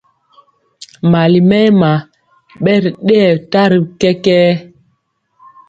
[1.11, 1.91] Mali mɛma
[2.63, 4.49] bɛ ri dɛyɛ tari kɛkɛɛ.